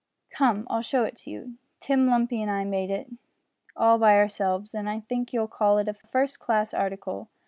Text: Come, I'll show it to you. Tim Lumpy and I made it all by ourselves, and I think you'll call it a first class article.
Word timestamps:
Come, 0.31 0.65
I'll 0.67 0.81
show 0.81 1.03
it 1.03 1.15
to 1.17 1.29
you. 1.29 1.59
Tim 1.79 2.07
Lumpy 2.07 2.41
and 2.41 2.49
I 2.49 2.63
made 2.63 2.89
it 2.89 3.07
all 3.77 3.99
by 3.99 4.15
ourselves, 4.15 4.73
and 4.73 4.89
I 4.89 5.01
think 5.01 5.31
you'll 5.31 5.47
call 5.47 5.77
it 5.77 5.87
a 5.87 5.93
first 5.93 6.39
class 6.39 6.73
article. 6.73 7.29